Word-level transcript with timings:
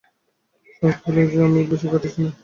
শরৎকে 0.75 1.09
বল 1.15 1.27
যে, 1.31 1.37
আমি 1.47 1.59
বেশী 1.69 1.87
খাটছি 1.91 2.19
না 2.19 2.27
আর। 2.27 2.33